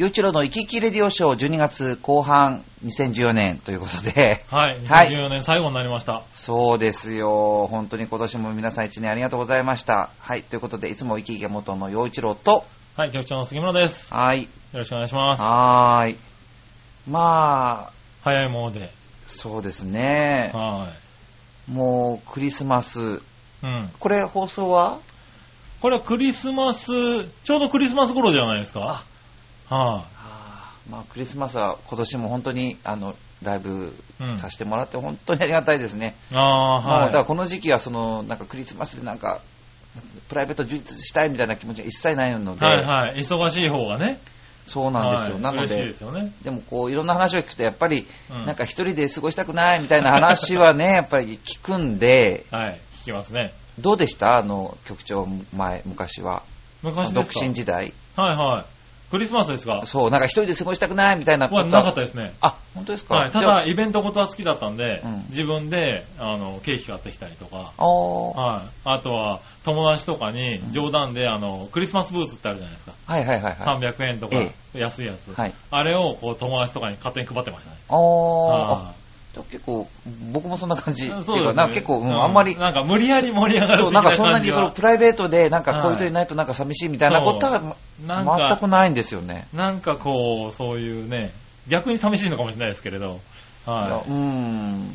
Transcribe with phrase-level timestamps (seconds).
[0.00, 4.86] 洋一郎の生き生きレディオショー12月後半2014年ということで、はい。
[4.86, 6.22] はい2014年最後になりました。
[6.32, 7.66] そうですよ。
[7.66, 10.08] 本当に今年も皆さん一年ありがとうございました。
[10.18, 10.42] はい。
[10.42, 12.64] ということで、いつも生き生き元の洋一郎と、
[12.96, 13.12] はい。
[13.12, 14.10] 局長の杉村です。
[14.10, 14.48] よはい。
[14.72, 15.42] ろしくお願いします。
[15.42, 16.16] はーい。
[17.06, 17.92] まあ、
[18.22, 18.90] 早いもので。
[19.26, 20.50] そうですね。
[20.54, 20.88] は
[21.70, 23.00] もうクリスマス。
[23.00, 23.02] い。
[23.02, 23.90] うん。
[23.98, 24.96] これ放送は？
[25.82, 26.90] これはクリスマス、
[27.44, 29.04] ちょうどクリスマス頃じゃないですか。
[29.74, 33.94] はあーまあ、クリスマスは今年も本当にあのライブ。
[34.36, 36.14] させてもらって本当にありがたいですね。
[36.34, 37.06] ああー、もうはい。
[37.06, 39.40] だからこの時期はそのなんかクリスマスでなんか
[40.28, 43.16] プライベート充実したいみたいな気持ちが一切ないので、はいはい。
[43.16, 44.18] 忙しい方がね。
[44.66, 45.34] そうなんですよ。
[45.36, 46.32] はいなのでですよね。
[46.42, 52.80] でもこういろんな話を聞くとやっぱりうんなんか一人で過ごしたくないみたいな話はね やっぱり聞くんではい。
[53.02, 53.54] 聞きますね。
[53.78, 54.36] どうでした？
[54.36, 56.42] あの局長前昔は
[56.82, 57.40] 独昔ですか？
[57.46, 58.64] 身時代はいはい。
[59.10, 59.82] クリスマスですか？
[59.86, 62.32] そうなんか一人で過ごしたくないみたいなことはなかったですね。
[62.40, 63.14] あ本当ですか？
[63.16, 63.30] はい。
[63.30, 68.66] ただ、イベントごとは好きだったんでうん、自分で、あの、ケーキ買ってきたりとか、はい。
[68.84, 72.92] あとは、友達とかに冗談で、あの、クリスマスブーツってあるじゃないですか。
[73.06, 75.34] はいはいはいはい300円とかえ、安いやつ。
[75.34, 77.76] はいあれを、こう、友達とかに勝手に配ってましたね。
[77.88, 78.92] ああ
[79.50, 79.88] 結構
[80.32, 81.08] 僕もそんな感じ。
[81.08, 81.42] そうですね。
[81.42, 89.46] かなんか結構、うんあんまりなんか無理やり盛り上がるそうなんかそんなにそのプライベートでなんか恋人いないとなんか寂しいみたいなことはなんか全くないんですよね。
[89.54, 91.32] なんかこう、そういうね、
[91.68, 93.70] 逆に寂しいのかもしれないですけれど、い。
[93.70, 94.90] やはうーん。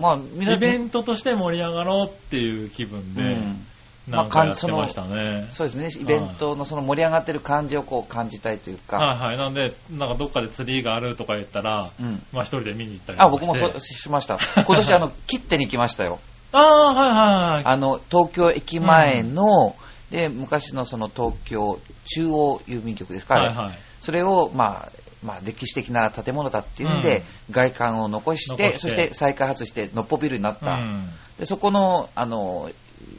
[0.00, 3.66] まあ、イベントとして盛り上がろうっていう気分で、うん
[4.12, 5.48] なんかやってましたね。
[5.52, 9.38] そうですね、イベントのその盛り上がってる感じをこう感じたいというか、はいはい。
[9.38, 12.22] なんで、なんかどっかでツリーがあるとか言ったら、うん。
[12.32, 14.38] まあ一人で見に行ったりとかあ、僕もそうしました。
[14.56, 16.20] 今年あの、 切手に行きましたよ。
[16.52, 17.64] ああ、はいはいはい。
[17.64, 19.74] あの、東京駅前の、
[20.10, 23.78] で、昔のその東京中央郵便局ですか、あれはいはい。
[24.02, 24.88] それを、まあ、
[25.24, 30.72] まあ、歴史的な建物だっていうんで、外観を残して残してそして再開発して、のっぽビルになった。
[30.72, 32.70] うんでそこの、あの、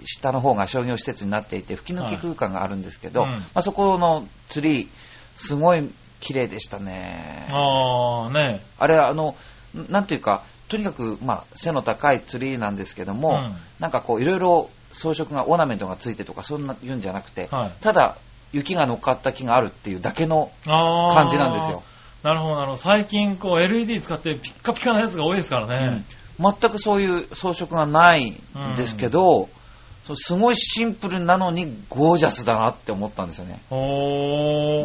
[0.06, 4.88] 下の方が商業施設になっていて、吹き抜け空間があるんですけど、はいうんまあ、そこのツリー、
[5.36, 7.48] すごい綺麗でしたね。
[7.52, 8.62] ああ、ね。
[8.80, 9.36] あれは、あの、
[9.90, 17.72] なんていうか、とにかく、まあ、背の高いツリーなんですけども、うんなんかこう、いろいろ装飾が、オーナメントがついてとか、そんな言うんじゃなくて、はい。
[17.82, 18.16] ただ、
[18.54, 20.52] 雪が乗っかった木があるっていうだけの。
[20.66, 21.84] 感じなんですよ。。
[22.24, 22.78] なるほど、なるほど。
[22.78, 25.88] 最近、こう、LED 使ってピッカピカなやつが多いですからね。
[25.88, 26.06] うん
[26.40, 29.50] 全くそういう装飾がないんですけど、
[30.16, 33.60] すごいシンプルなのにゴージャスだなって思ったんですよね。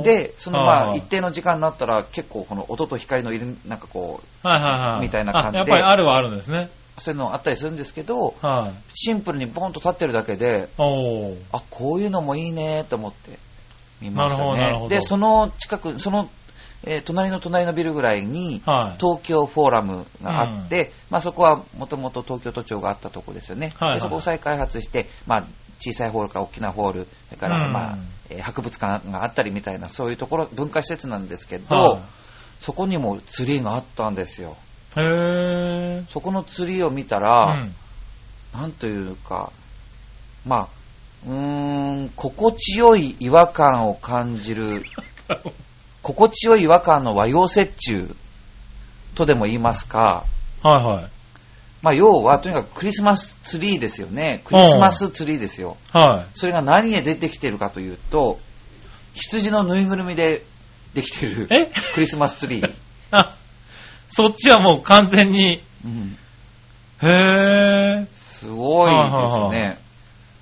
[0.04, 5.02] で、そのまあ、一定の時間になったら結構この音と光のいる、なんかこはいはいはい。
[5.02, 6.70] みたいな感じであやっぱりあるはあるんですね。
[6.98, 8.72] う、そういうのあったりするんですけど、はい。
[8.94, 10.68] シンプルにボンと立ってるだけで。
[11.52, 13.38] あ、こういうのもいいねと思って
[14.00, 14.96] 見ましたなるほどなるほどね。
[14.96, 16.28] で、その近く、その、
[16.84, 18.98] えー隣の隣のビルぐらいに、はい。
[19.00, 25.44] 東京フォーラムがあって、まあ、そこはもともと東京都庁があったところですよね、はいはいでそこを再開発して、まあ、
[25.80, 27.96] 小さいホールから大きなホールそれから、うんまあ
[28.30, 32.00] えー博物館があったりみたいなそういうところ文化施設なんですけど、は
[32.60, 34.56] そこにもツリーがあったんですよ
[34.96, 35.00] い。
[35.00, 36.06] へー。
[36.08, 37.74] そこのツリーを見たうら、ん。
[38.52, 39.52] なんというか
[40.46, 40.68] まあ
[41.26, 44.84] うーん心地よい違和感を感じる
[46.14, 48.14] 心地よい違和感の和洋折衷
[49.14, 50.24] とでも言いますか、
[50.62, 51.04] はいはい。
[51.82, 54.40] まあ、要は、とにかくクリスマスツリーですよね。
[54.44, 55.76] クリスマスツリーですよ。
[55.92, 56.26] はい。
[56.34, 58.40] それが何で出てきてるかというと、
[59.12, 60.44] 羊のぬいぐるみで
[60.94, 61.70] できてるえ？
[61.94, 62.74] クリスマスツリー。
[63.10, 63.34] あ、
[64.08, 66.16] そっちはもう完全に、うん、
[67.02, 68.06] へー。
[68.16, 69.78] すごいですはいはいはね。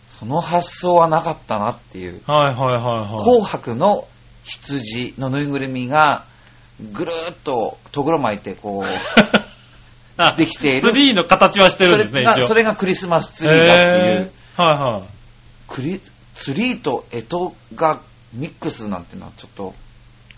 [0.09, 2.23] その発想はなかったなっていう。
[2.27, 3.25] はいはいはいはい。
[3.25, 4.07] 紅白の
[4.47, 6.25] 羊のぬいぐるみが、
[6.93, 8.87] ぐるーっととぐろ巻いて、こう、
[10.19, 12.47] あできているツリーの形はしてるんですね、それが。
[12.49, 14.33] それがクリスマスツリーだっていう。
[14.57, 15.03] はいはい。
[15.69, 16.01] クリ
[16.35, 18.01] ツリーと干支が
[18.33, 19.75] ミックスなんてのはちょっと、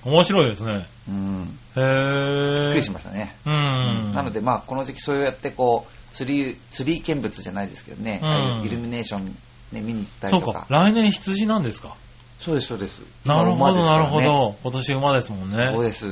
[0.04, 0.86] 面白いですね。
[1.08, 2.60] うん、へー。
[2.60, 3.37] びっくりしましたね。
[3.44, 4.12] うん。
[4.14, 8.26] なので、まあ、この時期そうやってこう、ツリー、ツリー見物じゃないですけどね、う
[8.62, 9.26] んイルミネーション、
[9.72, 10.66] ね、見に行ったそうかりとか。。
[10.69, 11.94] 来年羊なんですか。
[12.40, 13.02] そうです、そうです。
[13.25, 14.56] なるほど、なるほ今ど。
[14.62, 15.70] 今年馬ですもんね。
[15.73, 16.06] そうです。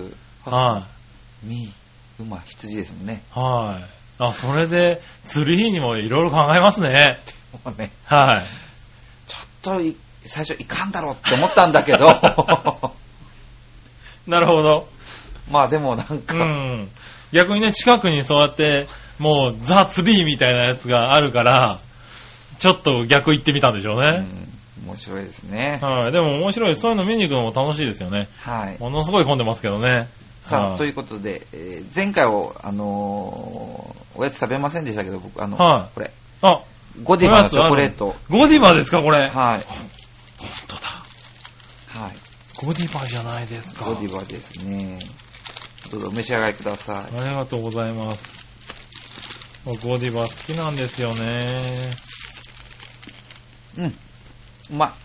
[0.44, 0.82] は
[1.42, 1.72] み、
[2.18, 3.22] 馬、羊ですもんね。
[3.36, 3.38] い。
[3.38, 3.84] はい。
[4.18, 7.18] あ、それで、ツリーにもいろいろ考えますね。
[7.64, 8.42] も うね、はい。
[9.28, 12.06] ちょっとい最初いかんだろうって思ったんだけど、
[14.26, 14.88] なるほど。
[15.50, 16.88] まあでもなんうか、ん。
[17.32, 18.88] 逆にね、近くにそうやって、
[19.18, 21.78] もう、ザ・ツリーみたいなやつがあるから、
[22.58, 24.06] ちょっと逆行ってみたんでしょうね。
[24.18, 24.55] うん
[24.86, 25.78] 面白いですね。
[25.82, 26.12] はい。
[26.12, 26.76] でも面白い。
[26.76, 28.28] そういうの見に行くのも楽しいですよね。
[28.38, 28.82] はい。
[28.82, 30.08] ものすごい混んでますけどね。
[30.42, 36.10] さあ、はいということで、えー前回を、あのーおやつ食べませんでしたけど、僕、あの、はいこれ、
[36.42, 36.60] あ、
[37.02, 38.14] ゴディバのチョコレート。
[38.30, 39.28] ゴディバですか、これ？
[39.28, 39.30] はい。
[39.30, 39.58] 本
[40.68, 40.82] 当だ。
[42.06, 42.16] はい。
[42.64, 43.84] ゴディバじゃないですか。
[43.84, 45.00] ゴディバですね。
[45.90, 47.18] どうぞお召し上がりください。
[47.20, 48.24] ありがとうございます。
[49.66, 51.60] 僕ゴディバ好きなんですよね。
[53.78, 53.94] うん。
[54.72, 54.90] うまい。
[54.90, 54.96] うん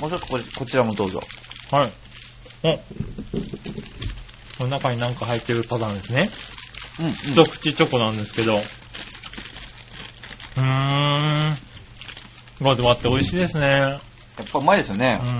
[0.00, 1.20] もうちょっとここちらもどうぞ。
[1.70, 1.92] はい。
[2.62, 2.82] おこ
[4.64, 6.28] の中になんか入ってるパターンですね。
[7.00, 7.12] うん、うん。
[7.12, 8.56] 一口チョコなんですけど。
[8.56, 11.56] うーん。
[12.60, 13.66] ゴディバって美味しいですね。
[13.66, 14.00] やっ
[14.52, 15.26] ぱうまいですよねう。
[15.26, 15.30] ん。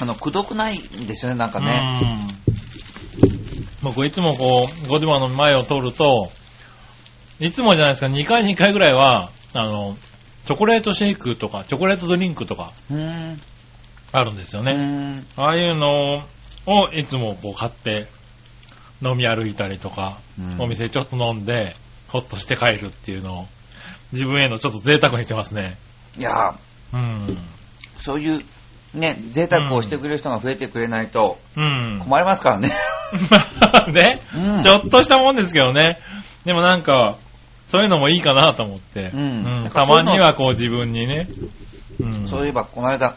[0.00, 2.00] あの、くどくないんですよね、なんかね。
[3.22, 3.34] うん。
[3.82, 6.30] 僕いつもこう、ゴディバの前を通ると、
[7.38, 9.96] いつもじゃないですか、2回2回ぐらいは、あの、
[10.46, 12.72] チョコレートシェイクとか、チョコレートドリンクとか。
[14.12, 15.22] あるんですようね。
[15.36, 16.22] ああいうの
[16.66, 18.06] をいつもこう買って
[19.02, 21.74] 飲み歩いたりとか、うんお店ちょっと飲んで、
[22.08, 23.46] ほっとして帰るっていうのを、
[24.12, 25.76] 自分へのちょっと贅沢にしてますね。
[26.18, 26.54] いやー
[26.94, 27.38] うん。
[28.02, 28.44] そういう、
[28.94, 31.98] ね、贅沢をしてくれる人が増えてくれないとうん。
[32.00, 32.70] 困りますからね。
[33.92, 35.98] ね、うんちょっとしたもんですけどね。
[36.44, 37.16] でもなんか、
[37.74, 39.10] そういうのもいいかなと思って。
[39.12, 41.26] うんたまにはこう自分にね。
[42.00, 42.28] うん。
[42.28, 43.16] そういえば、この間、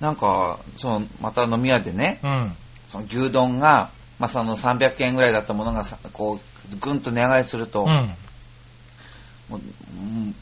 [0.00, 2.52] なんか、その、また飲み屋でね、うん。
[2.92, 3.88] その牛丼が、
[4.18, 6.40] まあ、その300円ぐらいだったものがさ、こ
[6.72, 8.10] う、ぐんと値上がりすると、うん。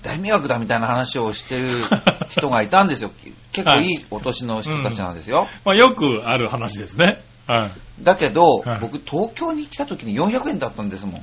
[0.03, 1.85] 大迷惑だみたいな話をしてる
[2.29, 3.13] 人がいたんですよ。
[3.53, 5.47] 結構いいお年の人たちなんですよ。
[5.65, 7.23] まあよくある話ですね。
[7.47, 7.71] はい。
[8.03, 11.21] だけど、はい僕東京に来た時に400円だったんですもん。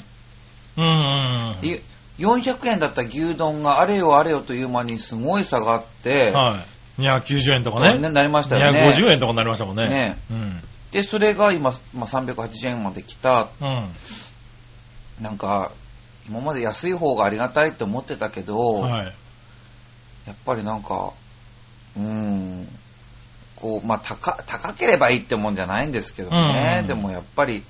[0.78, 1.82] うんうんで
[2.20, 6.36] 400円だった牛丼があれよあれよという間にすごい差があって、うん。
[6.36, 6.76] はい。
[7.02, 8.10] 290円とかね。
[8.10, 8.88] なりましたよね。
[8.88, 9.86] 250円とかになりましたもんね。
[9.86, 10.62] ねうん。
[10.92, 13.50] で、それが今、まあ、380円まで来た。
[13.62, 13.88] うん。
[15.22, 15.72] なんか、
[16.30, 19.14] 今まで安い方がありがたいって思ってたけど、はい。
[20.26, 21.12] やっぱりなんか、
[21.98, 22.68] うーん、
[23.58, 26.78] こう、まあ、高、高ければいいってもんじゃないんですけどね。
[26.80, 27.64] うんでもやっぱり、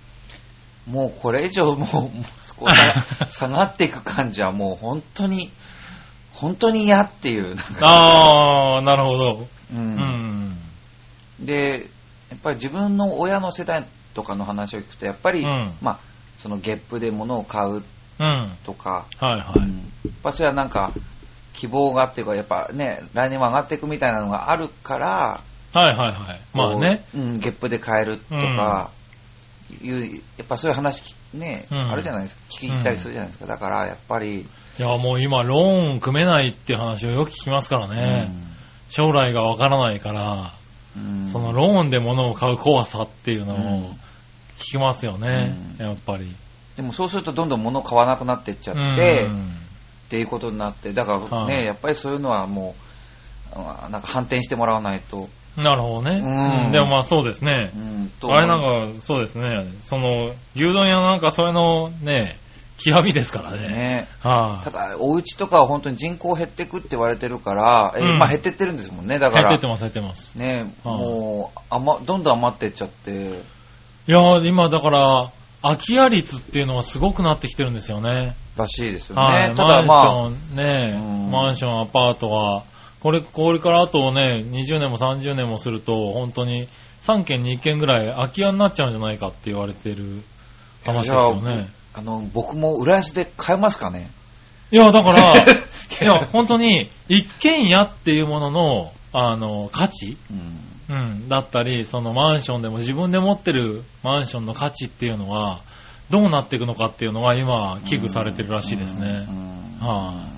[0.89, 2.11] もうこれ以上もう、もう
[2.57, 5.51] こう下 下がっていく感じはもう本当に、
[6.33, 7.55] 本当に嫌っていう。
[7.81, 9.47] あー、なるほど。
[9.73, 10.57] ううんん。
[11.39, 11.87] で、
[12.29, 15.99] やっぱり自分の親の世代とかの話を聞くと、やっぱり、うんまあ、
[16.37, 17.83] そのゲップで物を買う
[18.17, 18.51] うん。
[18.65, 19.59] とか、はいはい。
[19.59, 20.91] うんやっぱそれはなんか、
[21.53, 25.41] 希望がっていうか、やっぱね、来年も上がっていくみたいなのがあるから、
[25.73, 26.41] はいはいはい。
[26.53, 27.03] まあね。
[27.13, 28.89] うん、ゲップで買えるとか、
[29.81, 32.41] いう、やっぱそういう話ね、うんあるじゃないですか。
[32.49, 33.45] 聞き入ったりするじゃないですか。
[33.47, 34.45] だから、やっぱり、い
[34.81, 38.31] や、もう今、ローン組めないっていう話をよく聞きますからね。
[38.89, 40.53] 将来がわからないから、
[40.95, 43.89] うんそのローンで物を買う怖さっていうのうんを
[44.57, 45.53] 聞きますよね。
[45.79, 46.33] うんやっぱり。
[46.77, 49.55] でもそうするとどんどん物を買わなくなっていっちゃって、うん
[50.05, 52.75] っていうことになって、だからね、はいやっぱりそういうのはも
[53.55, 56.19] う、あなんか反転してもらわないと、なるほどね。
[56.19, 57.79] うんうんでもまあそうですねう。
[57.79, 58.61] ん、とあれなん
[58.93, 59.65] か、そうですね。
[59.83, 62.37] その、牛丼屋なんかそれのね、
[62.77, 63.69] 極みですからね。
[63.69, 64.07] ね。
[64.21, 69.67] はい、ただ、お家とかは本当に人口減ってくって言われてるから、えーうんまあ減ってってるんですもんね、だから減ってって。
[69.67, 70.35] ます、減ってます。
[70.35, 78.35] ね、はいもう、余どんどん余ってっちゃって、いやー、今だから、空き家率っていうのがすごくなってきてるんですよね。
[78.55, 79.21] らしいですよね。
[79.21, 79.55] はい。
[79.55, 82.63] ただまあ、マンションね、うんマンション、アパートが、
[83.05, 86.67] これ、これからあとね、20年も30年もすると、本当に
[87.03, 90.23] 3軒に1軒ぐらい空き家になっちゃうんじゃないかって言われてる
[90.83, 91.67] 話ですよね。
[91.93, 94.09] あの、僕も浦安で買えますかね？
[94.71, 100.17] いや、だから、 いや、本当に、一軒家っていうものの、あの、価値？
[100.89, 100.97] うん。
[100.97, 105.59] うん、だったり、そのマンションでも自分で持ってるマンションの価値っていうのは、
[106.09, 109.85] どうなっていくのかっていうのは今、危惧されてるらしいですねう。
[109.85, 110.34] んはい、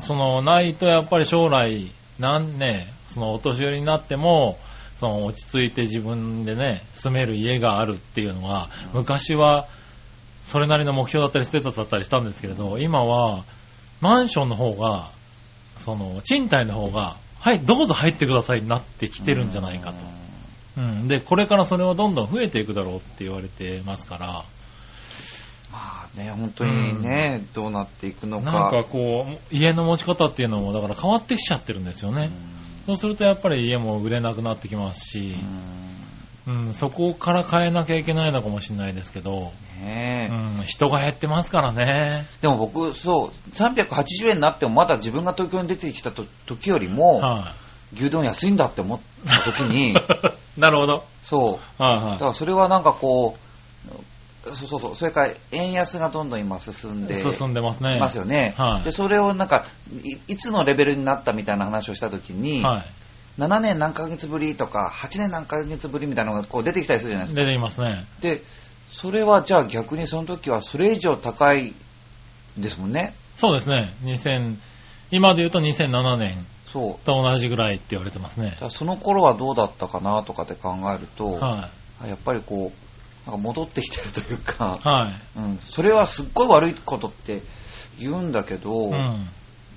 [0.00, 4.58] その、ないとやっぱり将来、なんね、そのお年寄りになっても、
[5.00, 9.66] その落ち着いて自分でね、住める家があるっていうのは、昔は、
[10.46, 13.44] それなりの目標だったりステータスだったりしたんですけれど、今は、
[14.00, 15.10] マンションの方が、
[15.78, 19.96] その、賃貸の方が、はい、どうぞ入ってくださいになってきてるんじゃないかと。
[20.78, 21.08] うん。
[21.08, 24.44] で、これからそれはどんどん増えていくだろうって言われてますから、
[25.72, 28.52] まあね、本当にね、どうなっていくのか。
[28.52, 32.30] なんかこう、家の持ち方っていうのも、だから変わってきちゃってるんですよね。
[32.86, 35.36] そうするとやっぱり家も売れなくなってきますし、
[36.46, 42.24] うん、そこから変えなきゃいけないのかもしれないですけど、ねえうん、人が減ってますからね。
[42.40, 47.52] でも僕、そう、380円になってもまだ自分が東京に出てきたと時よりも、は
[47.94, 49.94] 牛丼安いんだって思った時に、い。
[50.56, 51.04] なるほど。
[51.22, 53.94] そう、はいはいだからそれはなんかこう、
[54.54, 57.96] そうそうそう、それから円安がどんどん今進んで進んでますね。
[57.96, 58.54] いますよね。
[58.56, 59.64] はいで、それをなんか
[60.04, 62.86] い、いつのレベルになったみたいな話をした時に、はい。
[63.40, 67.40] 7年何ヶ月ぶりとか、8年何ヶ月ぶりみたいなのがこう出てきたりするじゃないですか。
[67.42, 68.04] 出てきますね。
[68.20, 68.42] で、
[68.92, 71.72] それはじゃあ逆にその時はそれ以上高い
[72.56, 73.14] ですもんね。
[73.36, 73.94] そうですね。
[74.02, 74.56] 2000、
[75.10, 77.06] 今で言うと2007年そう。
[77.06, 81.68] と同じぐらいって言われてますねその頃はどうだったかなとかって考えると、は
[82.06, 82.87] やっぱりこう、
[83.28, 85.38] なんか戻ってきてるというかい。、はい。
[85.38, 87.42] うん、それはすっごい悪いことって
[88.00, 89.26] 言うんだけど、うん。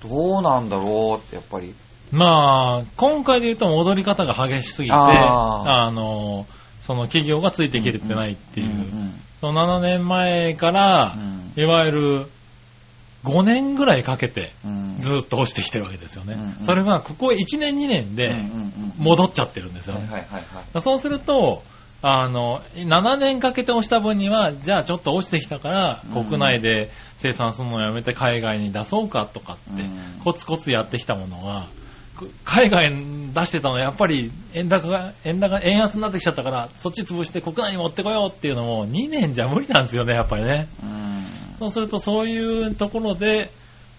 [0.01, 1.75] どうなんだろうってやっぱり。
[2.11, 6.47] まあ、今回で言うと戻り方が激しすぎて、ああの、
[6.81, 8.67] その企業がついてきれてないっていう。
[8.67, 12.25] うんうんその7年前からう、んいわゆる
[13.23, 16.35] 5年ぐらいかけてうんずっと落ちてきてるわけですよね。
[16.35, 18.35] うんうんそれがここ1年2年で
[18.99, 20.27] 戻っちゃってるんですよね。
[20.79, 21.63] そうすると、
[22.03, 26.25] あの、7年かけて押した分には、じゃあちょっと落ちてきたから、うん。
[26.25, 29.89] 国内で生産するのをやめて海外に出そうかとかって、うん。
[30.23, 31.67] コツコツやってきたものが、
[32.21, 40.67] く海外に出してたのはやっぱり円高が、円高、円安になってきちゃったから、そっち潰して国内に持ってこようっていうのも2年じゃ無理なんですよね、やっぱりね。
[40.83, 41.25] うん。
[41.59, 43.51] そうするとそういうところで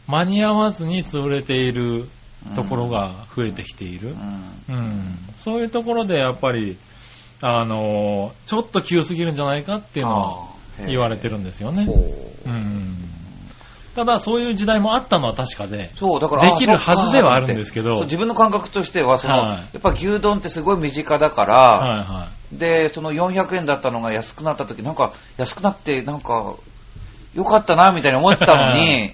[0.08, 2.08] 間に合わずに潰れている
[2.56, 4.16] ところが増えてきている。
[4.68, 4.76] うん。
[4.76, 6.76] うん、そういうところでやっぱり、
[7.44, 11.84] あのちょっと急すぎるんじゃないかっていうのは言われてるんですよね。
[11.84, 11.92] ほ
[12.46, 12.48] う。
[12.48, 12.96] うん、
[13.94, 19.56] ただ、そういう時代もあったのは確かで、そう、だから、できるはずではあるんですけど自分の感覚としては、その、はい。
[19.58, 26.54] やっぱ牛丼ってすごい身近だから、はいはで、その400円だったのが安くなった時、なんか、安くなって、なんか、
[27.34, 29.08] よかったな、みたいに思ったのに、い。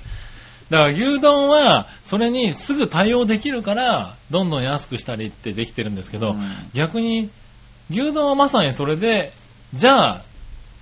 [0.70, 6.44] だから牛丼は、それにすぐ対応できるから、どんどん安くしたりってできてるんですけど、うん。
[6.75, 7.30] 逆に、
[7.90, 9.33] 牛丼はまさにそれで、
[9.75, 10.23] じゃあ、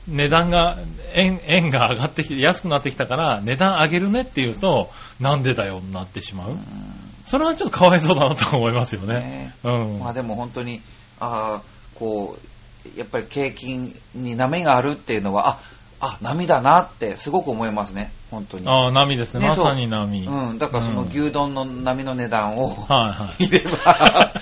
[0.09, 0.77] 値段が、
[1.15, 6.57] 円、円が上がってきて、安くなってきたから、値段上げるねって言うと、なんでだよ、になってしまう。
[7.25, 9.15] それはちょっとかわいそうだなと思いますよね。
[9.15, 9.99] ねうん。
[9.99, 10.81] まあでも本当に、
[11.19, 11.63] ああ、
[11.97, 13.77] こう、やっぱり景気
[14.15, 15.59] に波があるっていうのは、あ、
[15.99, 18.69] あ、波だなってすごく思いますね、本当に。
[18.69, 19.41] ああ、波ですね。
[19.41, 20.25] ねまさに波。
[20.25, 23.43] うん、だからそのうん牛丼の波の値段をはいはい。
[23.43, 24.33] 見れば、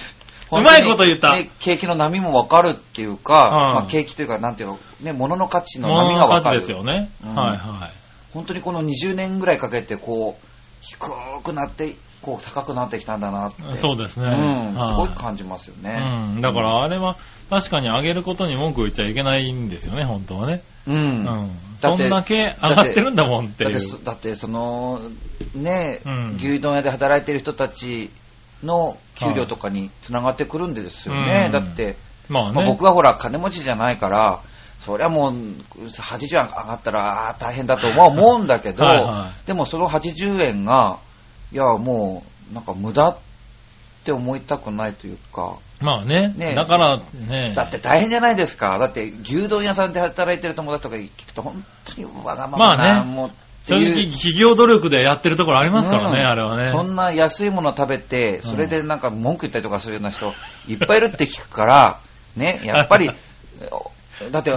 [0.53, 6.61] うまいこと言ったね景気の波もわかるっていうか、まあ、景気というか、なんていうの、ね、物の価値の波がわかる。
[6.61, 7.11] ですよね。
[7.25, 7.93] うんはいはい。
[8.33, 10.47] 本当にこの20年ぐらいかけて、こう、
[10.83, 10.99] 低
[11.43, 13.77] くなって、こう、高くなってきたんだなって。
[13.77, 14.27] そうですね。
[14.27, 16.31] うん、すはいごい感じますよね。
[16.35, 16.41] うん。
[16.41, 17.17] だからあれは、
[17.49, 20.63] 確かに上げることに文句を言っちゃいけないんですよね、本当はね。
[20.89, 20.97] うん。
[20.97, 21.25] うん。
[21.25, 21.45] だ
[21.81, 23.73] そんだけ上がってるんだもんっていう。
[23.73, 25.01] だってそ、だってその、
[25.55, 28.11] ね、うん牛丼屋で働いてる人たち
[28.65, 31.45] の給料とかにつながってくるんですよね。
[31.47, 31.97] うんだって、
[32.29, 32.55] まあね。
[32.55, 34.41] まあ、僕はほら、金持ちじゃないから、
[34.81, 40.99] そりゃもう、80円上がったら、大変だとは思うんだけど、はいはでもその80円が、
[41.53, 43.19] いや、もう、なんか無駄っ
[44.05, 46.33] て思いたくないというか、まあね。
[46.37, 47.53] ねだからね。
[47.55, 48.79] だって大変じゃないですか。
[48.79, 56.71] だって牛丼屋さんで働いてる友達とか聞くと、本当にわがままな、まあねもうって正直、企業努力でやってるところありますからね、うんあれはね。
[56.71, 60.35] そんな安いもの食べて、それでなんか文句言ったりとかするような人、
[60.69, 61.99] いっぱいいるって聞くから、
[62.37, 63.11] ね、やっぱり、
[64.31, 64.53] だって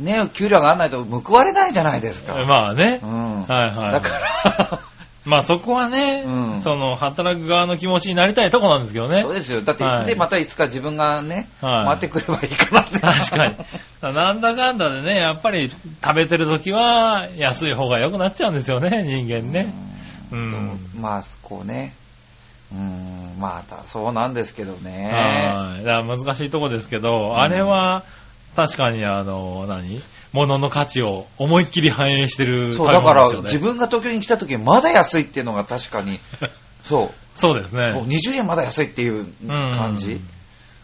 [0.00, 2.34] ね、給料が上がらないと報われないじゃないですか。
[2.46, 3.06] まあねう。
[3.06, 3.42] ん。
[3.42, 3.92] はいはい。
[3.92, 4.80] だから、
[5.24, 9.22] まあそこはね、うんその働く側の気持ちになりたいとこなんですけどね。
[9.22, 9.62] そうですよ。
[9.62, 12.98] だって、はいで、またいつか自分がね、はい回ってくればいいかなって。
[13.00, 13.56] 確かに。
[14.14, 19.72] なんだかんだでね、やっぱり食べてる時は安い方が良くなっちゃうんですよね、人間ね。
[20.30, 20.80] ううんん。
[21.00, 21.94] まあ、こうね。
[22.72, 25.10] うん、まあ、そうなんですけどね。
[25.12, 25.84] はい。
[25.84, 28.02] だから難しいとこですけど、あれは
[28.56, 30.00] 確かにあの、何？
[30.34, 33.30] 物の価値を思いっきり反映してるそう、だから。
[33.42, 36.18] 自分が東京に来た時まだ安いっていうのが確かに、
[36.82, 37.92] そう、そうですね。
[37.92, 40.20] 20円まだ安いっていう感うんじ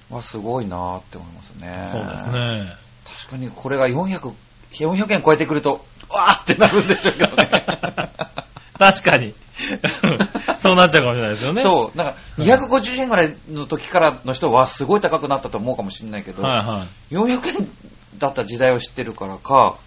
[0.08, 1.88] はすごいなって思いますね。
[1.90, 2.26] そうです。
[2.26, 2.76] ね。
[3.04, 4.32] 確かにこれが400、
[4.72, 7.50] 400円超えてくると、わーってなるんでしょうけどね。
[8.78, 9.34] 確かに。
[10.58, 11.62] そうなっちゃうかもしれないですよね。
[11.62, 17.70] そう、なんか250円ぐらいの時からの人はすごい高くなったと思うかもしれないけど、はいは400円
[18.20, 19.78] だった時代を知ってるからか、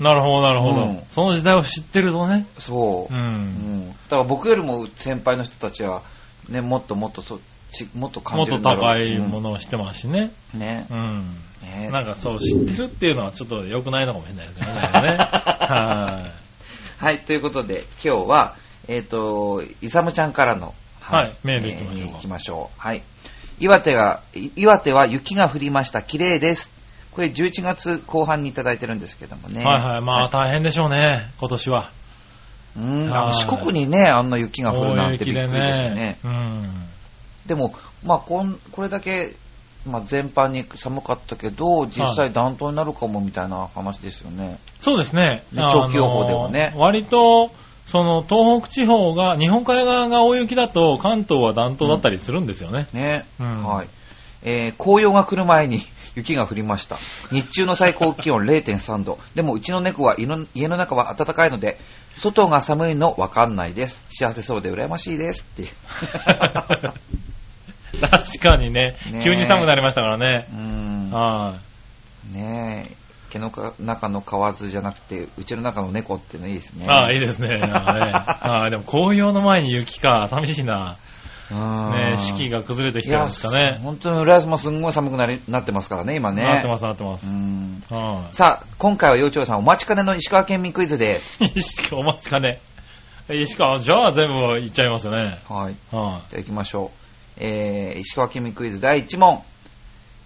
[0.00, 0.02] い。
[0.02, 2.46] なるほど、なるほど、うんその時代を知ってるとね。
[2.58, 3.16] そう、う。
[3.16, 6.02] うんんだから僕よりも先輩の人たちは、
[6.48, 7.38] ね、もっともっとそ
[7.70, 10.30] ちもっと感もっとじるんだろう高いものをしてますしね。
[10.54, 11.36] うんねうん。
[11.62, 14.66] ねなんかそう、知ってるっていうのはちょっと良くないのかもしれないですね。
[15.18, 16.30] は
[16.98, 18.54] はい、ということで、今日は、
[18.86, 22.80] えっ、と、イサムちゃんからの、はいメール行きましょうかえー行きましょう。
[22.80, 23.02] はい。
[23.58, 26.02] 岩手が、い岩手は雪が降りました。
[26.02, 26.70] 綺麗です。
[27.14, 29.52] これ11月後半にいただいてるんですけどもい。
[29.52, 29.64] ね。
[29.64, 30.00] はいはい。
[30.00, 31.90] まあ大変でしょうね、今年は。
[32.76, 35.94] うん、四国にね、あんな雪が降るなんてびっくりですよね。
[35.94, 36.18] ね。
[36.24, 36.68] うん。
[37.46, 39.34] でも、まあこん、これだけ、
[39.86, 44.58] まあ、全般に寒かったけど、実際暖冬になるかもみたいな話ですよね。
[44.80, 45.42] そうですね。
[45.52, 47.50] ね長期予報ではね割と、
[47.88, 52.86] その東北地方が、日本海側が大雪だと関東は暖冬だったりするんですよね。
[52.94, 53.26] ね。
[53.38, 53.88] うんはい。
[54.44, 55.82] えー紅葉が来る前に
[56.14, 56.96] 雪が降りました。
[57.30, 59.18] 日中の最高気温0.3度。
[59.34, 61.78] でもうちの猫は家の家の中は暖かいので、
[62.16, 64.02] 外が寒いのわかんないです。
[64.10, 65.46] 幸せそうで羨ましいです。
[65.52, 65.68] っていう。
[68.00, 70.46] 確かにねね急に寒くなりましたからね。
[70.50, 71.10] うーん。
[71.10, 71.54] は
[72.32, 73.02] ねえ。
[73.32, 76.78] 毛のか中の蛙じゃなくて、うちの中の猫っていうのいいですい。
[76.78, 76.86] ね。
[76.88, 80.26] ああ、いいですねああでも紅葉の前に雪か。
[80.28, 80.98] 寂しいな。
[81.52, 83.78] うんね四季が崩れてきてるんですかね。
[83.82, 86.42] 本当に浦安もすんごい寒くなりなってますからね、今ね。
[86.42, 87.30] なってます、なってますう。
[87.30, 91.42] んはさあ、今回は幼鳥さんお待ちかねの石川県民クイズです。
[91.44, 91.52] い。
[91.54, 92.58] 石川、お待ちかね。
[93.30, 95.38] 石川、じゃあ全部いっちゃいますよね。
[95.48, 95.74] はい。
[95.94, 96.98] はじゃあ行きましょう。
[97.38, 99.42] えー、石川県民クイズ第1問。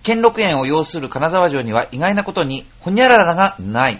[0.02, 3.94] 兼六園を要する金沢城には意外なことに、ほにゃららがない。
[3.94, 3.98] い。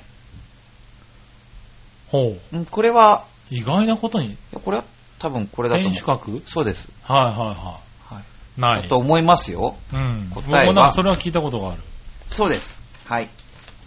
[2.08, 2.56] ほう。
[2.56, 4.84] んこれは、意外なことに、これは
[5.18, 6.20] 多分これだと思う天守。
[6.20, 6.88] 閣そうです。
[7.04, 8.22] はいはいははい。
[8.58, 8.60] い。
[8.60, 8.82] ない。
[8.82, 9.76] だと思いますよ。
[9.92, 10.30] うん。
[10.34, 11.82] 僕答えはもなんかそれは聞いたことがある。
[12.30, 12.80] そうです。
[13.06, 13.28] はい。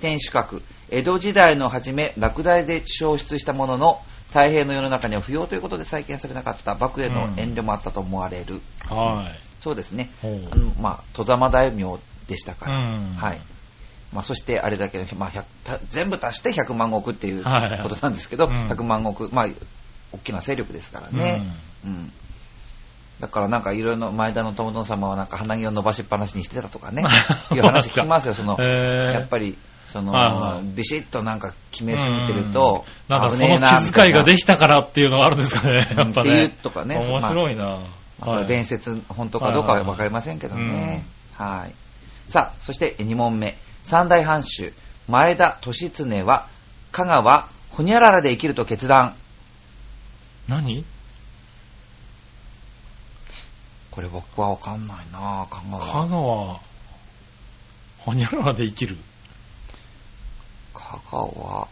[0.02, 0.62] 天守閣。
[0.90, 8.62] 江戸時代の初め、落第で消失したものの、太平の世の中には不要ということで再建されなかった幕府への遠慮もあったと思われる。
[8.88, 9.40] はい。
[9.62, 10.10] そうですね。
[10.24, 12.78] あのまあ、戸様大名でしたから。
[12.78, 13.40] うんはい。
[14.14, 19.48] まあ、そしてあれだけの、まあ、100た全部足して100万石っていうはいことなんですけど、うん100万石、まあ、
[20.12, 21.44] 大きな勢力ですからね。
[21.86, 22.12] うん。
[23.20, 27.04] だからなんかいろいろ前田の友殿様はなんか鼻毛を伸ばしっぱなしにしてたとかね、
[27.52, 29.58] いう話聞きますよ、その、やっぱり、
[29.92, 35.94] その、はいはいビシッとなんか決めすぎてると、なんかその気遣いができきたからっていうのがあるんですかね。
[35.96, 36.50] やっぱっていうね。
[36.50, 37.66] とかね面白いな。
[37.66, 37.80] ま
[38.22, 41.06] あ、そはいれ伝説、本当かどうかは分かりませんけどね。
[41.38, 41.74] はい。
[42.32, 43.58] さあ、そして2問目。
[43.84, 44.72] 三大藩主、
[45.08, 46.46] 前田利常は、
[46.92, 49.16] 香川、ほにゃららで生きると決断。
[50.50, 50.84] 何？
[53.92, 56.08] これ僕は分かんないな香川。
[56.08, 56.60] 香川、
[58.00, 58.98] ほにゃららで生きる？
[60.74, 61.68] 香川、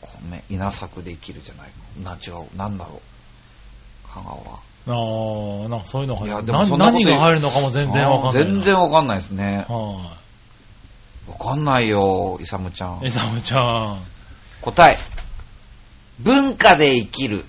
[0.00, 1.70] 米、稲作で生きるじゃない
[2.02, 4.08] な、違う、なんだろう。
[4.12, 4.36] 香川。
[4.86, 8.52] ああ、なんかそういうの入いやでもそんなこと何が入るのかも全然わかんないな。
[8.52, 9.64] 全然分かんないですね。
[9.68, 10.16] は
[11.26, 13.06] 分かんないよ、イサムちゃんい。。
[13.06, 14.02] イサムちゃん。
[14.60, 14.98] 答え。
[16.20, 17.44] 文化で生きる。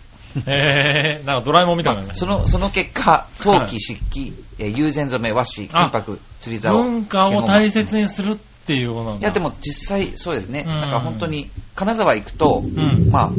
[0.48, 6.74] えー、なんかドラえもんみたいなのまあその、その結果、陶器、漆器、えー友禅染め、和紙、金箔、釣り竿。
[6.74, 9.20] 文化を大切にするっていうことなんだ。
[9.20, 10.66] いや、でも実際そうですね。
[10.68, 13.32] うんなんか本当に、金沢行くと、んまあ、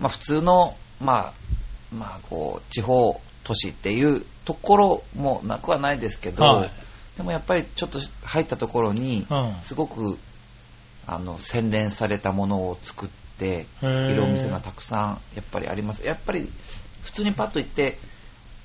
[0.00, 1.32] まあ普通の、まあ、
[1.94, 6.70] まあこう、地方都市っていうところもなくはないですけど、はい
[7.20, 9.54] でもやっぱりちょっと入ったところに、うん。
[9.62, 10.16] すごく、
[11.06, 13.08] あの、洗練されたものを作っ
[13.40, 13.66] て、
[14.10, 16.04] いるお店がたくさんやっぱりあります。
[16.04, 16.46] やっぱり
[17.02, 17.98] 普通にパッと行って、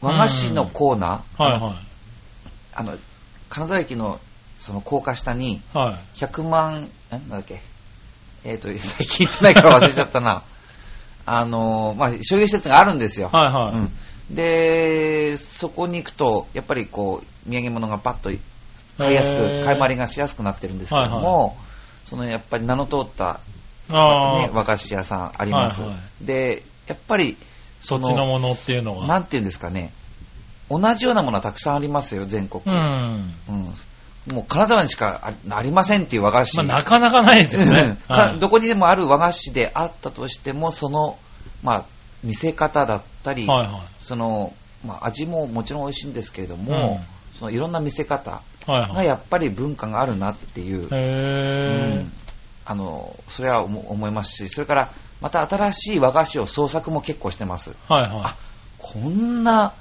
[0.01, 1.75] 和菓子のコーナー、はいは
[2.73, 2.97] あの、
[3.49, 4.19] 金沢駅の
[4.59, 5.61] その高架下にい。
[5.73, 6.19] はい。
[6.19, 7.61] 100万、えなんだっけ、
[8.43, 10.43] えっ、と、最近行ってないから忘れちゃったな。
[11.27, 13.29] あの、まあ、商業施設があるんですよ。
[13.31, 13.75] はいはい。
[13.75, 13.91] うん
[14.29, 18.31] で、そこに行くと、やっぱりこう、土産物がパッと
[18.97, 21.55] 買いやすく、買い回りがしやすくなってるんですけども、
[22.05, 23.39] そのやっぱり名の通った
[23.89, 25.81] ね、和菓子屋さんあります。
[25.81, 27.37] はいはで、やっぱり、
[27.81, 29.07] そっちのものっていうのが。
[29.07, 29.91] なんていうんですかね、
[30.69, 32.63] 同じようなものはたくさんありますよ、全国。
[32.65, 33.33] うん。
[33.49, 33.73] うん
[34.31, 36.57] もう金沢にしかありませんっていう和菓子。
[36.57, 37.97] まあ、なかなかないですよね。
[38.07, 41.19] かはいどこにでもある和菓子であったとしても、その、
[41.61, 41.85] まあ、
[42.23, 44.51] 見せ方だったり、はいはその、
[44.83, 46.57] まあ、味ももちろん美味しいんですけれどい。
[46.57, 47.01] も、
[47.37, 48.95] そのいろんな見せ方うん、はいはい。
[48.95, 52.11] がやっぱり文化があるなっていう、へうん
[52.65, 54.89] あの、それは思思いますし、それから、
[55.21, 57.71] また新しい和菓子を創作も結構してます。
[57.89, 57.93] ー。
[57.93, 58.35] はいはあ
[58.79, 59.73] こんな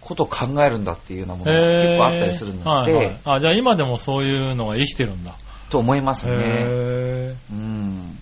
[0.00, 1.46] ことを考えるんだっていうようなもい。
[1.46, 3.20] のが結構あったりするので、はいはい。
[3.24, 5.34] あ、じゃあ今でもそういうのが生きてるんだ。
[5.70, 6.34] と思いますね。
[6.36, 8.18] へうん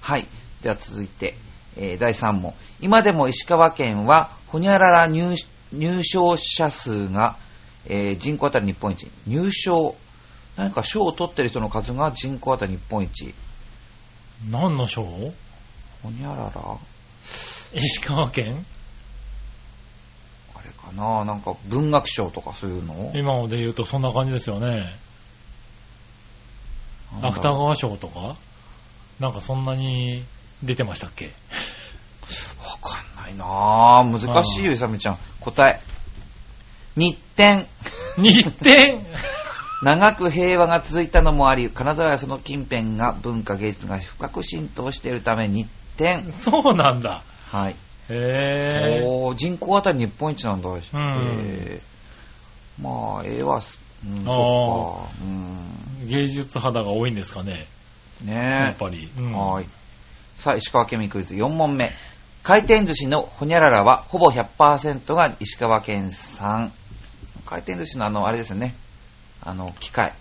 [0.00, 0.26] はい。
[0.62, 1.34] では続いて、
[1.76, 2.52] えー第3問。
[2.80, 5.34] 今でも石川県は、ほにゃらら入
[5.72, 7.36] 入賞者数が、
[7.86, 9.08] えー人口当たり日本一。
[9.26, 9.94] 入賞、
[10.56, 13.34] 何か賞を取ってる人の数が人口当たり日本一。
[14.48, 15.32] 何の賞ほ
[16.10, 16.78] にゃらら？
[17.74, 18.64] 石川県？
[20.54, 21.24] あれかな？
[21.24, 23.12] なんか文学賞とかそういうの？
[23.14, 24.94] 今まで言うとそんな感じですよね。
[27.20, 28.36] 芥川賞とか？
[29.18, 30.24] なんかそんなに
[30.62, 31.26] 出てましたっけ？
[31.26, 31.30] わ
[32.80, 34.28] かんないなぁ。
[34.28, 35.18] 難しいよ、いさみちゃん。
[35.40, 35.80] 答え。
[36.96, 37.66] 日展。
[38.16, 39.04] 日展
[39.82, 45.66] 長く平和が続いたのもあり、金沢やその近辺が文化芸術が深く浸透しているため日
[45.96, 46.32] 展。
[46.40, 47.22] そうなんだ。
[47.50, 47.76] はい。
[48.10, 49.06] へぇー。
[49.06, 50.68] おー人口あたり日本一なんだ。
[50.68, 51.90] んえー
[52.82, 55.10] まあ、絵はす、うん、あーそっか。
[55.22, 56.08] うん。
[56.08, 57.66] 芸術肌が多いんですかね。
[58.26, 59.08] やねっぱり。
[59.18, 59.20] え。
[59.20, 59.66] うんはい。
[60.36, 61.94] さあ、石川県民クイズ4問目。
[62.42, 66.72] 回転寿司のほにゃららはほぼ100%が石川県産。
[67.44, 68.74] 回転寿司のあの、あれですよね。
[69.44, 70.12] あの、機械。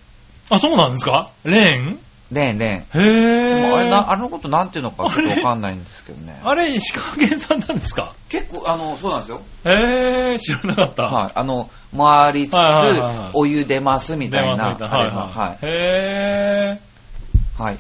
[0.50, 1.30] あ、そうなんですか？
[1.44, 2.00] レーン？
[2.32, 3.04] レーン、レーン。
[3.04, 4.10] へでもあれな。
[4.12, 6.40] あれのことなんていうのかちょっとわかんないんですけどね。
[6.46, 8.14] あれ、石川県産なんですか？
[8.30, 9.42] 結構、あの、そうなんですよ。
[9.66, 11.04] へぇー、知らなかった。
[11.04, 11.32] はい。
[11.34, 14.56] あの、回りつつはいはいはいはい、お湯出ますみたいな。
[14.56, 15.58] 出ますみたいはいははい。
[15.64, 17.78] へぇはい。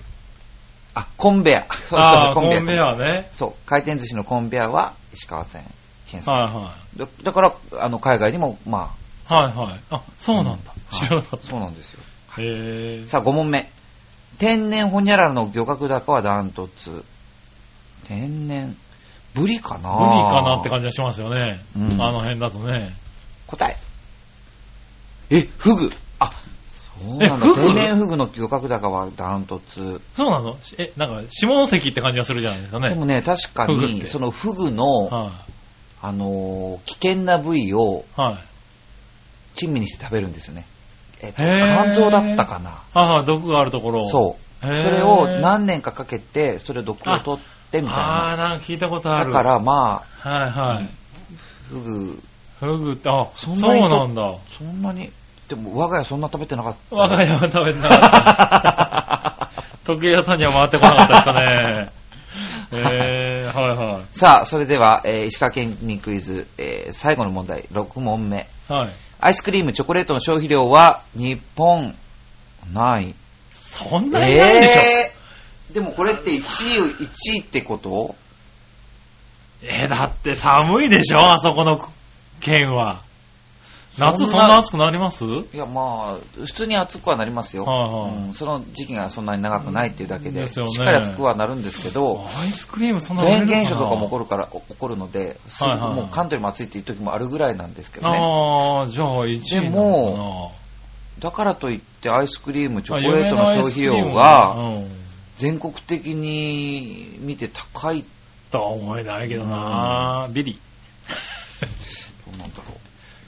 [0.95, 1.59] あ、コンベア。
[1.61, 1.73] ー。
[1.87, 3.29] そうそうコンベアね。
[3.33, 5.63] そう、回転寿司のコンベアは石川県
[6.07, 6.35] 県産。
[6.35, 8.89] はいはだだから、あの、海外にも、ま
[9.29, 9.33] い。
[9.33, 9.79] はいはい。
[9.91, 10.71] あ、そうなんだ。
[10.91, 11.99] あ、知らなかっはいそうなんですよ。
[12.35, 12.41] た。
[12.41, 13.07] へ。
[13.07, 13.69] さあ、5問目。
[14.37, 17.03] 天然ホニャララの漁獲高はダントツ。
[18.07, 18.75] 天然、
[19.33, 19.89] ブリかな？
[19.91, 21.59] 無理かなって感じがしますよね。
[21.75, 22.93] うんあの辺だとね。
[23.47, 23.75] 答え。
[25.31, 25.91] え、フグ。
[26.19, 26.31] あ、
[27.01, 27.45] そうなんだ。
[27.45, 27.73] えフグ？
[27.73, 30.01] 天然フグの漁獲高はダントツ。
[30.15, 30.57] そうなの？
[30.77, 32.89] え、なんか、下関って感じがするじゃないですかね。
[32.89, 35.31] でもね、確かに、フグってそのフグの、は
[36.01, 38.21] あのー危険な部位をい。
[38.21, 38.37] はい。
[39.55, 40.65] 珍味にして食べるんですよね。
[41.21, 42.81] えっと、肝臓だったかな。
[42.93, 44.05] はいはい、毒があるところ。
[44.05, 44.49] そう。
[44.61, 48.49] それを何年かかけて、それを毒を取ってみたいあー、な。
[48.49, 49.31] なんか聞いたことある。
[49.31, 50.89] だか、らまあ、はいはい。
[51.69, 52.23] フグ、
[52.59, 54.35] フグって、あ、そそんなにうなんだ。
[54.57, 55.11] そんなに、
[55.47, 56.95] でも我が家そんな食べてなかった。
[56.95, 59.49] 我が家は食べてなかった。
[59.85, 61.89] 時計屋さんには回ってこなかったですかね。
[62.71, 64.01] えー、はいはい。
[64.13, 68.47] さあ、それでは、えー石川県民クイズ、えー最後の問題、6問目。
[68.67, 68.89] はい。
[69.19, 71.93] アイスクリーム、チョコレートの消費量は日本、
[72.73, 73.13] ない。
[73.53, 74.79] そんなにないでしょ。
[74.81, 75.19] えー
[75.73, 78.15] でもこれって1位、1位ってこと？
[79.61, 81.87] えー、だって寒いでしょあそこの
[82.39, 83.01] 県は。
[83.97, 85.25] 夏そんな暑くなります？
[85.25, 87.63] いや、まあ、普通に暑くはなりますよ。
[87.63, 88.27] はいはい。
[88.27, 90.47] うんその時期がそんなに長くないっていうだけで、でね。
[90.47, 95.99] しっかり暑くはなるんですけど、アイスクリームそんなフェーン現象とかも起こるから、起こるので、すぐはいはいはい。
[96.01, 98.17] もう関東よりも暑いっていう時もあるぐらいなんですけどね。
[98.17, 100.51] ああ、じゃあ1位なの
[101.19, 104.81] だからといってアイスクリーム、チョコレートの消費量あが
[105.35, 108.05] 全国的に見て高い、
[108.51, 110.27] とは思えないけどな。
[110.31, 110.59] ビリ。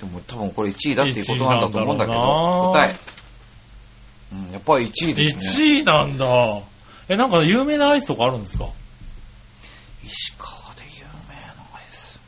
[0.02, 2.20] でも多分これ1位だっていうことなんだと思うんだけど、
[2.74, 2.96] 答え。
[4.34, 5.76] うん、やっぱり1位ですね。
[5.76, 6.62] 1位なんだ。
[7.08, 8.66] え、なんか有名なアイスとかあるんですか？
[10.04, 12.20] 石川で有名なアイス。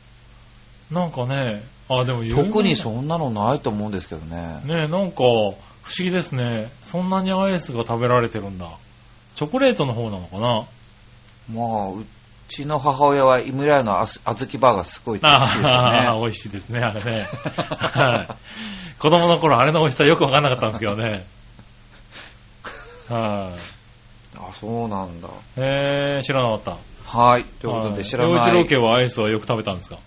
[0.92, 4.60] なんかね、あ、でも有名な特にそんなのないと思うんですけどね。
[4.64, 5.56] ねなんか、不思
[5.98, 6.70] 議ですね。
[6.84, 8.70] そんなにアイスが食べられてるんだ。
[9.34, 10.64] チョコレートの方なのかな？
[11.52, 12.06] まあ、う
[12.48, 16.20] ちの母親はイムライのあす小豆バーがすごい好きですよああ、ね。
[16.20, 17.26] 美味しいですね、あれね。
[17.56, 18.34] はい。
[18.98, 21.24] 子供の頃あれの美味しさよくわかんなかったんですけどね。
[23.08, 24.38] はい。
[24.38, 25.28] あ、そうなんだ。
[25.56, 27.18] えー、知らなかった。
[27.18, 27.44] はい。
[27.44, 28.48] ということで知ら洋ない。
[28.48, 29.98] 一郎家はアイスはよく食べたんですか？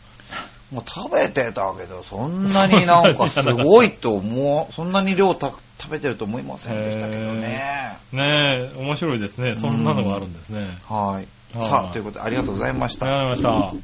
[0.71, 7.97] もう食べてたけど、そんなになんかすごいと思う、そんなに量た食べてると思いませんでしたけどね。
[8.12, 9.56] ねえ、面白いですね。
[9.56, 10.78] そんなのがあるんですね。
[10.89, 11.28] はい。
[11.54, 13.06] はいさあ、ということでありがとうございました。
[13.06, 13.84] ありがとうございまし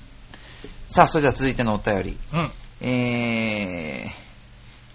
[0.89, 2.17] さあ、それでは続いてのお便り。
[2.32, 2.39] た。
[2.39, 2.52] うん。
[2.82, 4.12] えー、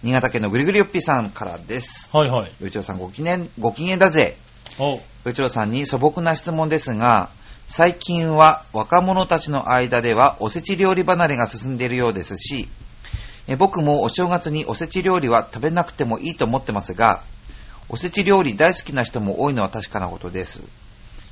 [0.02, 2.10] 新潟県のぐりぐりよっぴさんからです。
[2.12, 2.52] はいはい。
[2.60, 4.36] よいちろさんご機嫌、ご機嫌だぜ。
[4.78, 7.30] およいちろさんに素朴な質問ですが、
[7.68, 12.68] 最近は若者たちの間ではおせち料理離れが進んでいるようですし、
[13.46, 17.22] え僕もお正月におせち料理は食べなくてもいいと思ってますが、
[17.88, 20.60] おせち料理大好きな人も多いのは確かなことです。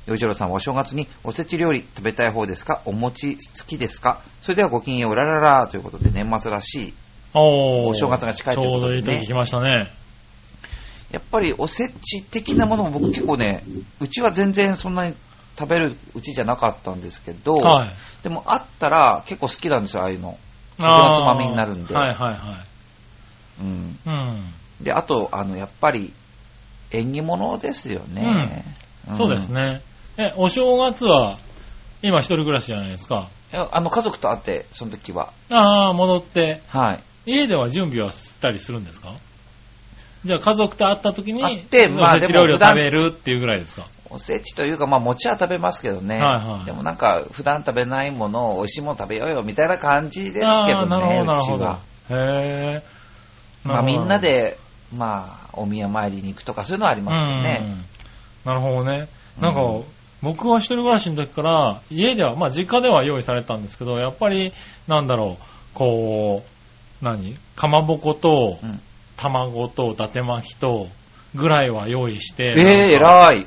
[0.07, 2.81] よいちろさんはお正月におせち料理食べたい方ですか？
[2.85, 4.21] お餅好きですか？
[4.41, 6.93] それではごきげんよう、ラララということで年末らしい。
[7.33, 9.91] お正月が近いということでねちょうどいい時来ましたね。
[11.11, 13.63] やっぱりおせち的なものも僕結構ね、
[13.99, 15.13] うちは全然そんなに
[15.57, 17.93] 食べるうちじゃなかったんですけど、はい。
[18.23, 20.37] でもあったら結構好きなんですよ、ああいうの。
[20.79, 21.95] 食のつまみになるんで。
[21.95, 22.35] はいはいは
[23.59, 23.61] い。
[23.61, 23.99] うん。
[24.05, 24.53] うん。
[24.81, 26.13] で、あと、あの、やっぱり、
[26.91, 28.63] 縁起物ですよね。
[29.11, 29.49] んそうです。
[29.49, 29.81] ね。
[30.17, 31.37] え、お正月は、
[32.01, 33.27] 今一人暮らしじゃないですか。
[33.53, 35.31] いやあの、家族と会って、その時は。
[35.51, 36.99] ああ、戻って、はい。
[37.31, 39.11] 家では準備はしたりするんですか？
[40.25, 43.85] じゃあ家族と会った時に、会ってまあおせち料理を食べるっていうぐらいですか？
[44.09, 46.19] おせちというか、まあ、餅は食べますけどね。
[46.19, 51.65] はいはいでもなんか、普段食べないものを美味しいもの食べようよ、みたいな感じですけどなるほね、ど、なるほど。
[52.09, 52.83] へえ。
[53.65, 54.57] まあ、みんなでで、
[54.95, 57.59] まあ、お宮参りに行くとか、そういうのはありますよね。
[57.63, 57.85] うん
[58.45, 59.09] なるほどね。
[59.41, 59.83] なんか、うん
[60.21, 64.51] 僕は一人暮らしの時から、家では、まあ実家では用意されたんですけど、やっぱり、
[64.87, 66.43] なんだろう、こ
[67.01, 68.79] う、何かまぼこと、うん
[69.17, 70.89] 卵と、伊達巻きと、
[71.33, 73.45] ぐらいは用意して、ええなんか偉い。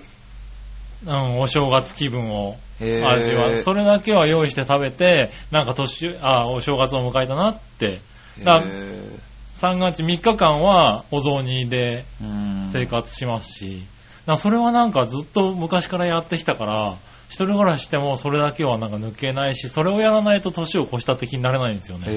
[1.06, 3.62] うん、お正月気分を味わう。
[3.62, 8.00] それだけは用意して食べて、なんか年、あお正月を迎えたなって。
[8.42, 9.30] だへえ
[9.60, 13.82] 3月3日間はお雑煮でうん生活しますし、
[14.30, 16.96] らそれはなんかずっと昔からやってきたから、
[17.28, 22.06] 一人暮らししてもそれだけはなんか抜けないし、それをやらないと年を越した敵になれないんですよね。
[22.08, 22.14] へ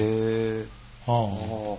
[0.60, 0.64] え
[1.06, 1.78] あはあー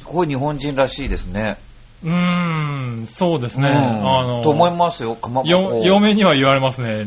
[0.00, 1.56] すごい日本人らしいですね。
[2.04, 3.68] うーん、そうですね。
[3.68, 7.04] うんあの、と思いますよ、かま嫁には言われますね。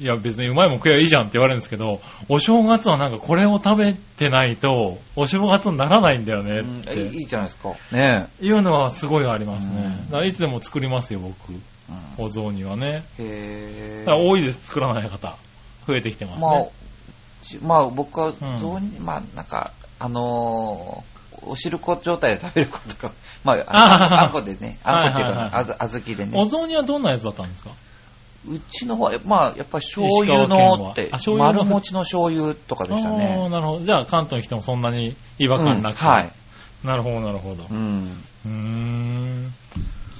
[0.00, 7.72] いや別にうまいもん食えばいいじゃんって言われるんですけど、お正月はなんかこれを食べてないと、お正月にならないんだよねうんっていいいじゃないですか。
[7.92, 9.98] ねいうのはすごいありますね。
[10.12, 11.52] うんいつでも作りますよ、僕。
[11.90, 12.22] え。
[12.22, 13.04] お雑煮はね。
[13.18, 15.36] へえだ多いです、作らない方。
[15.86, 16.64] 増えてきてますまあ
[17.62, 21.14] まあ僕はん雑煮、まあなんか、あのー
[21.46, 23.12] お汁粉状態で食べることか、
[23.44, 26.48] まあ、あーあんこでね、あんこっていうか、はいはいはいあず小豆でおね。
[26.48, 27.70] 雑煮はどんなやつだったんですか？
[28.48, 33.48] うちの方は、まあ、やっぱり醤油のって丸餅の醤油とかでしたね。
[33.50, 33.84] なるほど。
[33.84, 36.30] じゃあ関東に来てもそんなに違和感なく、うんはい。
[36.86, 37.64] なるほど、なるほど。
[37.70, 38.22] うん。
[38.46, 39.52] うーん。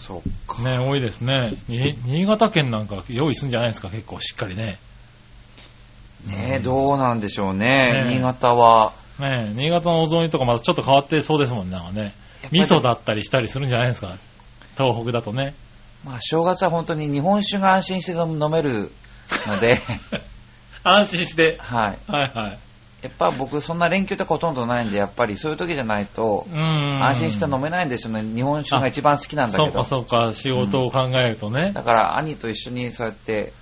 [0.06, 0.62] そっか。
[0.62, 1.54] ね、多いですね。
[1.66, 4.76] に新潟県なんか用意するんじゃないですか、結構しっかりね。
[6.26, 8.04] ねえ、どうなんでしょうね。
[8.04, 8.92] ね新潟は。
[9.18, 12.12] ね新潟のお雑煮とかまたちょっと変わってそうですもんね、なんかね。
[12.50, 14.16] 味噌だったりしたりするんじゃないですか。
[14.76, 15.54] 東北だとね。
[16.04, 18.90] まあ、正月は本当に日本酒が安心して飲める
[19.46, 19.80] ので、
[20.84, 21.56] 安心して。
[21.58, 21.98] はい。
[22.12, 22.58] はいはい。
[23.04, 26.46] やっぱ僕そんな連休とかほとんどないんで、やっぱりそういう時じゃないと。
[26.50, 28.22] 安心して飲めないんですよね。
[28.22, 29.84] 日本酒が一番好きなんだそうかけど。
[29.84, 31.72] そうか、仕事を考えるとね。
[31.74, 33.52] だから兄と一緒にそうやって、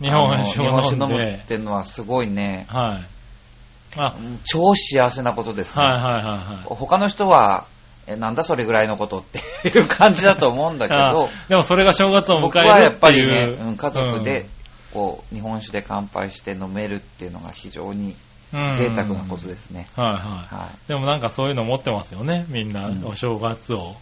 [0.00, 1.44] 日本酒飲むっ。
[1.44, 3.98] ていうのはすごいね、はい。
[4.00, 5.84] あ、うん超幸せなことですね。
[5.84, 6.64] はいはいはいはい。
[6.66, 7.64] 他の人は、
[8.06, 13.26] え、なんだそれぐらいのことっていう感じだと思うんだけど あ、でもそれが正月を迎僕えるってはやっぱり。
[13.26, 14.46] ね、うん家族で、
[14.94, 18.14] こう、日本酒で乾杯して飲めるっていうのが非常に
[18.52, 19.88] うん、贅沢なことですね。
[19.96, 20.20] はいはい。
[20.22, 22.46] はでもなんかそういうの持ってますよね。
[22.48, 23.80] みんな、うんお正月をい。
[23.80, 23.94] は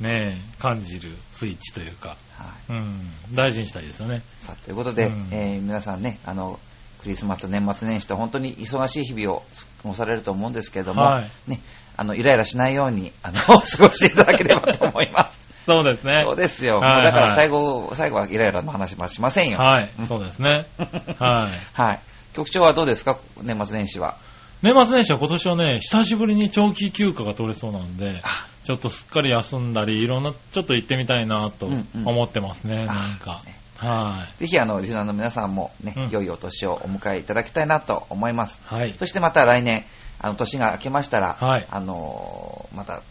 [0.00, 0.04] い。
[0.04, 2.10] ね、感じるスイッチというか。
[2.10, 2.16] は
[2.70, 2.72] い。
[2.72, 3.00] うん。
[3.34, 4.22] 大事にしたいですよね。
[4.40, 6.58] さあ、ということで、うんえー皆さんね、あの、
[7.02, 9.42] クリスマス、年末年始と本当に忙しい日々を
[9.82, 11.60] 過ごされると思うんですけれども、はいね、
[11.96, 15.42] あの、イライラしないように、あの、 過ごしていただければと思います。
[15.66, 16.20] そうですね。
[16.24, 16.78] そうですよ。
[16.78, 19.58] はいもうだからはい最後、最後はイライラの話はしませんよ。
[19.58, 20.06] はいうん。
[20.06, 20.66] そうですね。
[21.18, 21.52] はい。
[21.80, 22.00] はい。
[22.34, 23.18] 局長はどうですか？
[23.42, 24.16] 年末年始は。
[24.62, 33.58] 年末年始は今年はね、久しぶりに長期休暇が取れそうなんで、あちょっとすっかり休んだり、いろんな、ちょっと行ってみたいなとうんうん思ってますね、あなんかね。
[33.78, 38.62] はぜひ、あの、リスナーの皆さんもね、うん良いお年をお迎えいただきたいなと思います。
[38.70, 38.74] い。
[38.74, 38.94] はい。
[38.96, 39.84] そしてまた来年、
[40.20, 43.02] あの、年が明けましたら、はいあのーまた、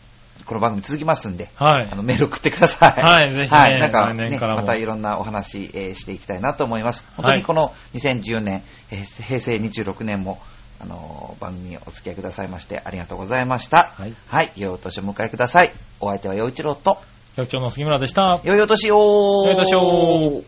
[0.52, 1.96] この番組続きますんで、はいあ。
[1.96, 3.02] の、メール送ってください。
[3.02, 7.06] はいぜひねはい、なんか、ね、またいろんなお話、えーしていきたいなと思います。
[7.16, 8.62] 本当はいにこの2010年、
[8.92, 10.42] えー平成26年も、
[10.82, 13.94] あのー番組にお付き合いくださいまして、ありがとうございました。
[13.98, 14.14] はい。
[14.28, 15.72] はい、良いお年をお迎えください。
[16.02, 16.98] お相手は陽一郎と、
[17.38, 18.42] 局長の杉村でした。
[18.44, 20.44] 良いお年を良いお年を